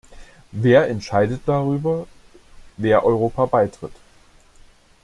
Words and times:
Wer 0.51 0.87
entscheidet 0.87 1.41
darüber, 1.45 2.07
wer 2.75 3.05
Europa 3.05 3.45
beitritt? 3.45 3.93